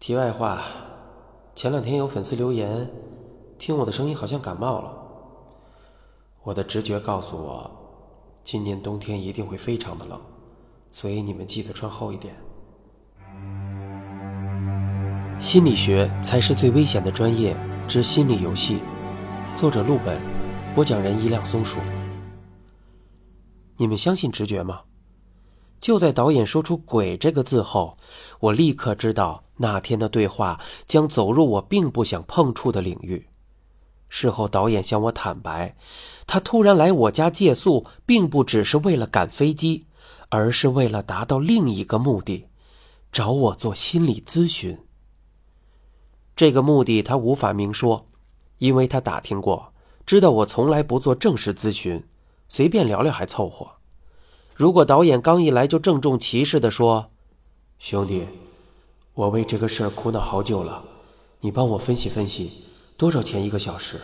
[0.00, 0.62] 题外话，
[1.54, 2.90] 前两天有粉丝留言，
[3.58, 4.90] 听我的声音好像感冒了。
[6.42, 7.70] 我的直觉告诉我，
[8.42, 10.18] 今年冬天一定会非常的冷，
[10.90, 12.34] 所以你们记得穿厚一点。
[15.38, 17.54] 心理学才是最危险的专业
[17.86, 18.78] 之心理游戏。
[19.54, 20.18] 作者：陆本，
[20.74, 21.78] 播讲人：一辆松鼠。
[23.76, 24.80] 你们相信直觉吗？
[25.80, 27.96] 就在导演说出“鬼”这个字后，
[28.38, 33.26] 我立刻知道那天的对话将走入我并不想碰触的领域。
[34.08, 35.74] 事后，导演向我坦白，
[36.26, 39.86] 他突然来我家借宿，并不只是为了赶飞机，
[40.28, 42.48] 而是为了达到另一个目的——
[43.10, 44.78] 找我做心理咨询。
[46.36, 48.06] 这个目的他无法明说，
[48.58, 49.72] 因为他打听过，
[50.04, 52.04] 知道我从来不做正式咨询，
[52.48, 53.79] 随便聊聊还凑合。
[54.60, 57.08] 如果导演刚一来就郑重其事地说
[57.80, 58.28] ：“兄弟，
[59.14, 60.84] 我为这个事儿苦恼好久了，
[61.40, 62.64] 你帮我分析分析，
[62.98, 63.98] 多少钱一个小时？”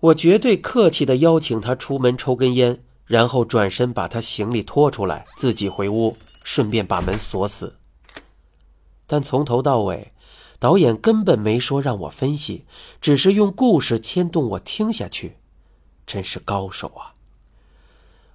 [0.00, 7.76] 我绝对客气地邀请他出门抽根烟，然后转身把他行李拖出来，自己回屋，顺便把门锁死。
[9.06, 10.10] 但从头到尾，
[10.58, 12.64] 导演根本没说让我分析，
[12.98, 15.36] 只是用故事牵动我听下去，
[16.06, 17.12] 真是高手啊！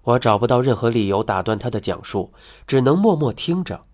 [0.04, 2.34] 我找不到任何理由打断他的讲述，
[2.66, 3.86] 只能默默听着，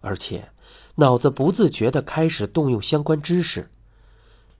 [0.00, 0.50] 而且
[0.96, 3.70] 脑子不自觉地开始动用相关知识。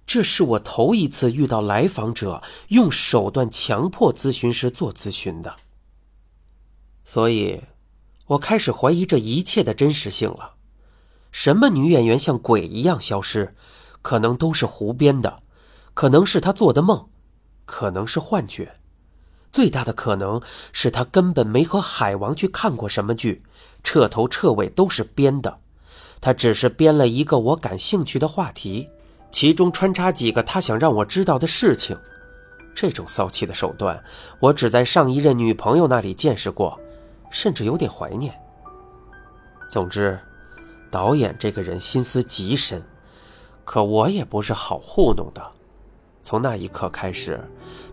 [0.06, 5.56] 这是我头一次遇到来访者用手段强迫咨询师做咨询的，
[7.04, 7.62] 所以，
[8.26, 10.56] 我开始怀疑这一切的真实性了。
[11.32, 13.54] 什么女演员像鬼一样消失，
[14.02, 15.38] 可能都是胡编的，
[15.94, 17.08] 可能是她做的梦，
[17.64, 18.74] 可能是幻觉。
[19.54, 23.40] 最大的可能是他根本没和海王去看过什么剧，
[23.84, 25.60] 彻头彻尾都是编的。
[26.20, 28.88] 他只是编了一个我感兴趣的话题，
[29.30, 31.96] 其中穿插几个他想让我知道的事情。
[32.74, 34.02] 这种骚气的手段，
[34.40, 36.76] 我只在上一任女朋友那里见识过，
[37.30, 38.34] 甚至有点怀念。
[39.70, 40.18] 总之，
[40.90, 42.82] 导演这个人心思极深，
[43.64, 45.40] 可我也不是好糊弄的。
[46.24, 47.38] 从那一刻开始，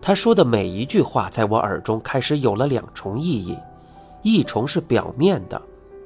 [0.00, 3.58] 他说的每一句话在我耳中开始有了两重意义：
[4.22, 5.60] 一重是表面的，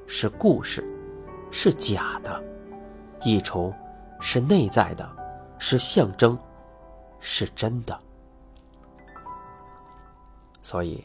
[0.09, 0.85] 是故事，
[1.53, 2.33] 是假的；
[3.23, 3.73] 一重
[4.21, 5.09] 是内在的，
[5.61, 6.37] 是象征，
[7.21, 7.97] 是真的。
[10.61, 11.05] 所以，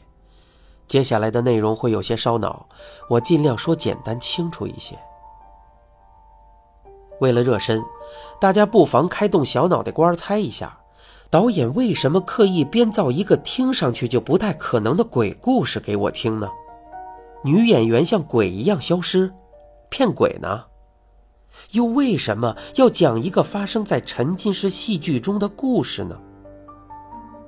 [0.88, 2.66] 接下来的内容会有些烧脑，
[3.08, 4.98] 我尽量说简单清楚一些。
[7.20, 7.80] 为了热身，
[8.40, 10.76] 大家不妨开动小脑袋瓜猜一下。
[11.32, 16.46] 导演为什么刻意编造一个听上去就不太可能的鬼故事给我听呢？
[17.42, 19.32] 女演员像鬼一样消失，
[19.88, 20.64] 骗鬼呢？
[21.70, 26.20] 又为什么要讲一个发生在沉浸式戏剧中的故事呢？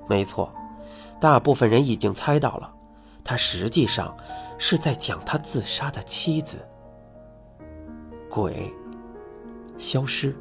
[0.08, 0.48] 没错，
[1.20, 2.72] 大部分人已经猜到了，
[3.22, 4.16] 他实际上
[4.56, 6.56] 是在讲他自杀的妻子。
[8.30, 8.72] 鬼，
[9.76, 10.34] 消失，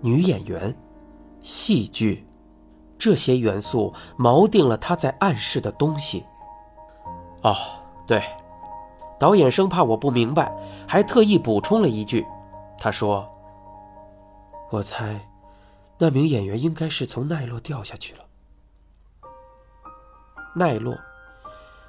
[0.00, 0.76] 女演员，
[1.40, 2.24] 戏剧。
[2.98, 6.26] 这些元素锚定了他在暗示的东西。
[7.42, 7.54] 哦，
[8.06, 8.22] 对，
[9.18, 10.54] 导演生怕我不明白，
[10.86, 12.26] 还特意补充了一句
[12.78, 13.28] ：“他说，
[14.70, 15.28] 我猜，
[15.98, 18.20] 那名演员应该是从奈落掉下去了。
[20.56, 20.98] 奈落，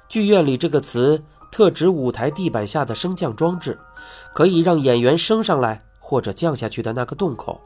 [0.08, 3.78] 剧院里这个词特指舞台地板下的升降装置，
[4.32, 7.60] 可以让演员升上来或者降下去的那个洞口。”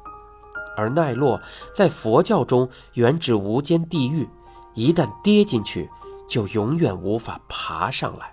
[0.76, 1.40] 而奈落
[1.72, 4.28] 在佛教中原指无间地狱，
[4.74, 5.88] 一旦跌进去，
[6.28, 8.32] 就永远无法爬上来。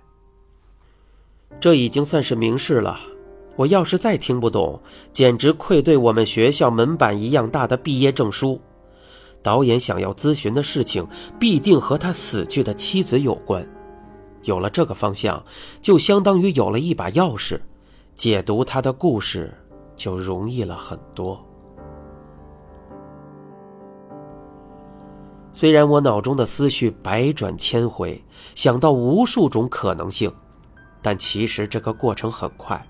[1.60, 3.00] 这已经算是明示了。
[3.58, 4.82] 我要是再听不懂，
[5.12, 8.60] 简直愧对我们学校门板一样大的毕业证书。
[9.44, 11.06] 导演想要咨询的事情，
[11.40, 13.68] 必定和他死去的妻子有关。
[14.44, 15.44] 有了这个方向，
[15.82, 17.60] 就相当于有了一把钥匙，
[18.16, 19.54] 解读他的故事
[19.96, 21.40] 就容易了很多。
[25.62, 28.20] 虽然我脑中的思绪百转千回，
[28.56, 30.34] 想到无数种可能性，
[31.04, 32.84] 但其实这个过程很快。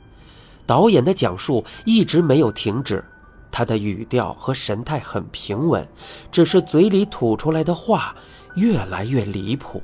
[0.66, 3.04] 导演的讲述一直没有停止，
[3.52, 5.86] 他的语调和神态很平稳，
[6.32, 8.16] 只是嘴里吐出来的话
[8.56, 9.84] 越来越离谱。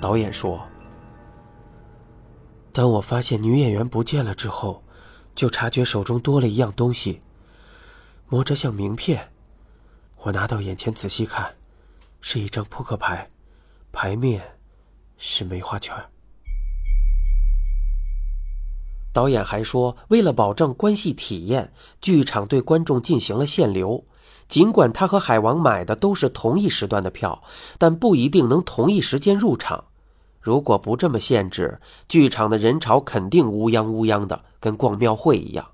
[0.00, 0.60] 导演说
[2.74, 4.82] ：“当我发现女演员不见了之后，
[5.36, 7.20] 就察觉手中多了一样东西，
[8.26, 9.28] 摸着像名片。”
[10.26, 11.54] 我拿到眼前仔细看，
[12.20, 13.28] 是一张扑克牌，
[13.92, 14.56] 牌面
[15.16, 15.94] 是梅花圈。
[19.12, 24.04] 导演还说，为了保证关系体验，剧场对观众进行了限流。
[24.48, 27.40] 尽管他和海王买的都是同一时段的票，
[27.78, 29.84] 但不一定能同一时间入场。
[30.40, 35.70] 如果不这么限制，剧场的人潮肯定乌泱乌泱的，跟逛庙会一样。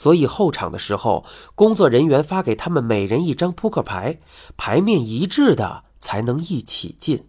[0.00, 4.16] 所以后场的时候，工作人员发给他们每人一张扑克牌，
[4.56, 7.26] 牌面一致的才能一起进。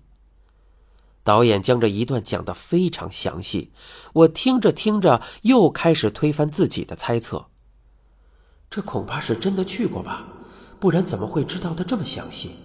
[1.22, 3.74] 导演将这一段讲得非常详细，
[4.14, 7.48] 我听着听着又开始推翻自己的猜测。
[8.70, 10.26] 这恐怕是真的去过吧，
[10.80, 12.56] 不然怎么会知道的这么详细？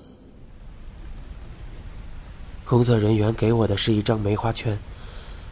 [2.65, 4.79] 工作人员给我的是一张梅花圈，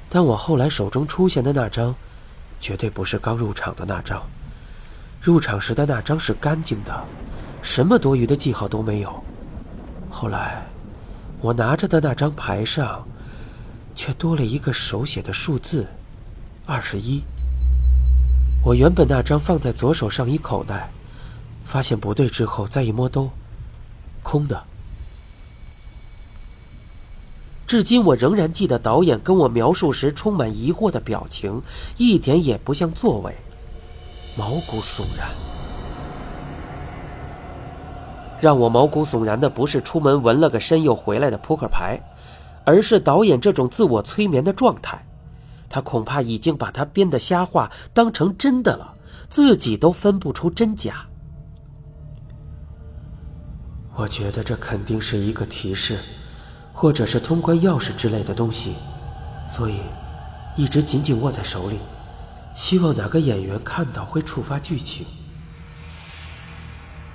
[0.09, 1.93] 但我后来手中出现的那张，
[2.61, 4.23] 绝对不是刚入场的那张。
[5.25, 7.05] 入场时的那张是干净的，
[7.62, 9.11] 什么多余的记号都没有。
[10.11, 10.62] 后来。
[11.41, 13.06] 我拿着的那张牌上，
[13.94, 15.87] 却多了一个手写的数字，
[16.65, 17.23] 二十一。
[18.65, 20.88] 我原本那张放在左手上衣口袋，
[21.67, 23.31] 发现不对之后，再一摸兜，
[24.23, 24.65] 空的。
[27.67, 31.61] 至今我仍然记得导演跟我描述时充满疑惑的表情，
[31.99, 33.37] 一点也不像作伪，
[34.37, 35.29] 毛骨悚然。
[38.41, 41.99] 让我毛骨悚然的不是出门纹了个身又回来的扑克牌，
[42.65, 45.01] 而是导演这种自我催眠的状态。
[45.69, 48.95] 他恐怕已经把他编的瞎话当成真的了，
[49.29, 51.07] 自己都分不出真假。
[53.97, 55.99] 我觉得这肯定是一个提示，
[56.73, 58.75] 或者是通关钥匙之类的东西，
[59.49, 59.79] 所以
[60.57, 61.79] 一直紧紧握在手里，
[62.55, 65.05] 希望哪个演员看到会触发剧情。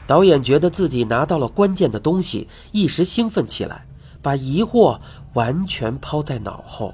[0.05, 3.85] 导演觉得自己拿到了关键的东西，一时兴奋起来，
[4.21, 4.99] 把疑惑
[5.33, 6.93] 完全抛在脑后。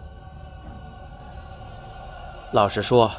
[2.51, 3.11] 老实说，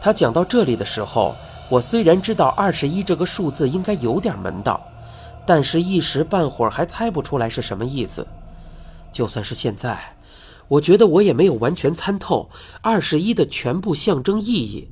[0.00, 1.34] 他讲到这里的时候，
[1.68, 4.80] 我虽然知道二十一这个数字应该有点门道，
[5.44, 8.26] 但是一时半会儿还猜不出来是什么意思。
[9.12, 10.16] 就算是现在，
[10.72, 12.48] 我觉得我也没有完全参透
[12.80, 14.88] 二十一的全部象征意义。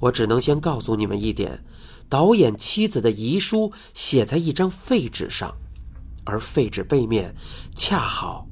[0.00, 1.62] 我只能先告诉你们一点。
[2.08, 5.54] 导演妻子的遗书写在一张废纸上，
[6.24, 7.34] 而废纸背面
[7.74, 8.46] 恰好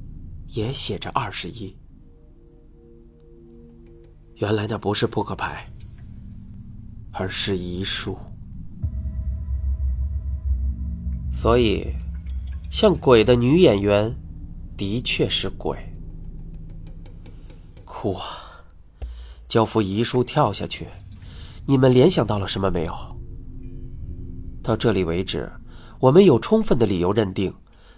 [0.47, 1.75] 也写着二十一。
[4.35, 5.67] 原来那不是扑克牌，
[7.11, 8.17] 而是遗书。
[11.31, 11.87] 所以，
[12.71, 14.15] 像鬼的女演员
[14.75, 15.77] 的确是鬼。
[18.01, 18.25] 哭啊！
[19.47, 20.87] 交付遗书跳下去，
[21.67, 22.95] 你们联想到了什么没有？
[24.63, 25.51] 到这里为止，
[25.99, 27.53] 我们有充分的理由认定，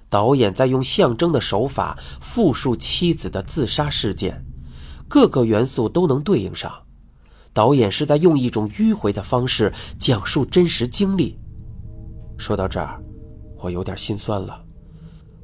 [0.10, 4.44] 导演在用象征的手法复述妻子的自杀事件，
[5.08, 6.70] 各个元素都能对应上。
[7.54, 11.38] 导演是在用一种迂回的方式讲述真实经历。
[12.38, 13.02] 说到这儿，
[13.58, 14.66] 我有点心酸了。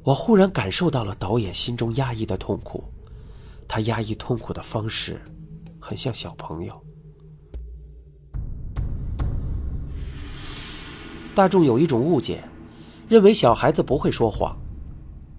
[0.02, 2.84] 我忽然感受到了导演心中压抑的痛苦，
[3.72, 5.22] 他压抑痛苦的方式，
[5.78, 6.84] 很像小朋友。
[11.36, 12.42] 大众有一种误解，
[13.08, 14.58] 认为小孩子不会说谎，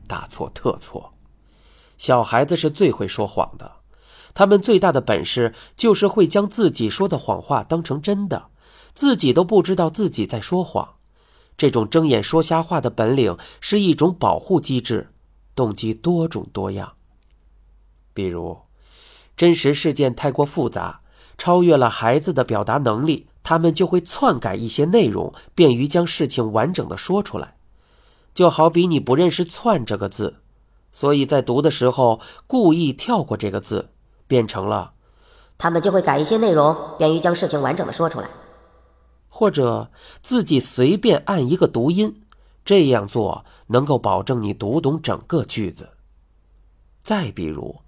[0.07, 1.13] 大错特错。
[1.97, 3.69] 小孩子是最会说谎的，
[4.33, 8.45] 他们最大的本事就是会将自己说的谎话当成真的，
[8.93, 10.95] 自己都不知道自己在说谎。
[11.57, 15.09] 这种睁眼说瞎话的本领是一种保护机制，
[15.53, 16.93] 动机多种多样。
[18.13, 18.59] 比如，
[19.35, 21.01] 真实事件太过复杂，
[21.37, 23.27] 超越了孩子的表达能力。
[23.43, 27.55] 他们就会篡改一些内容，便于将事情完整的说出来。
[28.35, 30.35] 就好比你不认识“篡”这个字，
[30.91, 33.89] 所以在读的时候故意跳过这个字，
[34.27, 34.93] 变成了。
[35.57, 38.29] 他们就会改一些内容，便于将事情完整的说出来。
[39.27, 39.89] 或者
[40.21, 42.21] 自己随便按一个读音，
[42.63, 45.89] 这样做能够保证你读懂整个句子。
[47.01, 47.79] 再比如。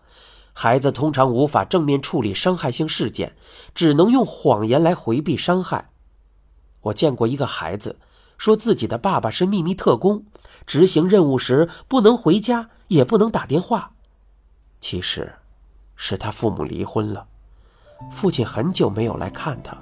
[0.53, 3.36] 孩子通常无法正面处理伤害性事件，
[3.74, 5.89] 只能用谎言来回避伤害。
[6.81, 8.00] 我见过一个孩子
[8.38, 10.25] 说自己的爸爸是秘密特工，
[10.67, 13.93] 执行任务时不能回家，也不能打电话。
[14.79, 15.33] 其实，
[15.95, 17.25] 是他父母离婚了，
[18.12, 19.77] 父亲很久没有来看他，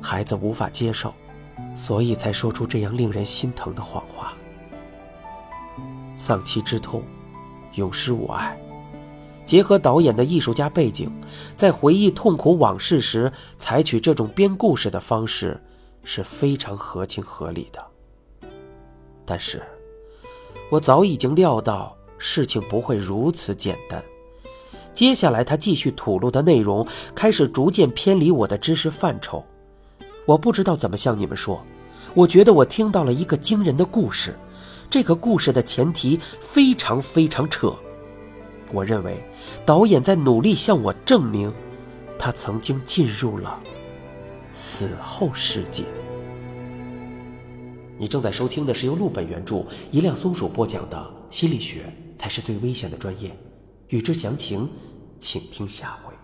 [0.00, 1.14] 孩子无法接受，
[1.74, 4.34] 所以才说出这样令人心疼的谎话。
[6.16, 7.02] 丧妻之痛，
[7.74, 8.60] 永失我爱。
[9.50, 11.10] 结合导演的艺术家背景，
[11.56, 15.60] 在回忆痛苦往事时，采取这种编故事的方式
[16.04, 17.84] 是非常合情合理的。
[19.26, 19.60] 但是，
[20.70, 24.00] 我早已经料到事情不会如此简单。
[24.92, 29.44] 接下来他继续吐露的内容开始逐渐偏离我的知识范畴。
[30.26, 31.60] 我不知道怎么向你们说，
[32.14, 34.32] 我觉得我听到了一个惊人的故事。
[34.88, 37.74] 这个故事的前提非常非常扯。
[38.72, 39.22] 我认为
[39.64, 41.52] 导演在努力向我证明，
[42.18, 43.58] 他曾经进入了
[44.52, 45.84] 死后世界。
[47.98, 50.96] 你正在收听的是由陆本原著、一辆松鼠播讲的
[51.34, 53.28] 《心理学才是最危险的专业》，
[53.88, 54.68] 与之详情，
[55.18, 56.14] 请听下回。